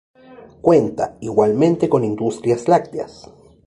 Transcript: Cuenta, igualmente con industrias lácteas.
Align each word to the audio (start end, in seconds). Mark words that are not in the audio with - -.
Cuenta, 0.61 1.15
igualmente 1.21 1.87
con 1.87 2.03
industrias 2.03 2.67
lácteas. 2.67 3.29